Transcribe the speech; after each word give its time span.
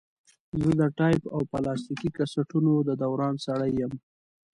زه 0.61 0.71
د 0.79 0.81
ټیپ 0.97 1.21
او 1.33 1.41
پلاستیکي 1.51 2.09
کسټونو 2.17 2.73
د 2.87 2.89
دوران 3.03 3.33
سړی 3.45 3.71
یم. 3.79 3.93